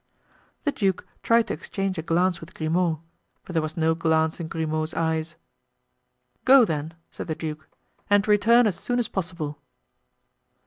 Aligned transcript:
The 0.63 0.71
duke 0.71 1.05
tried 1.21 1.45
to 1.49 1.53
exchange 1.53 1.99
a 1.99 2.01
glance 2.01 2.41
with 2.41 2.55
Grimaud, 2.55 3.01
but 3.45 3.53
there 3.53 3.61
was 3.61 3.77
no 3.77 3.93
glance 3.93 4.39
in 4.39 4.47
Grimaud's 4.47 4.95
eyes. 4.95 5.35
"Go, 6.43 6.65
then," 6.65 6.95
said 7.11 7.27
the 7.27 7.35
duke, 7.35 7.67
"and 8.09 8.27
return 8.27 8.65
as 8.65 8.79
soon 8.79 8.97
as 8.97 9.07
possible." 9.07 9.61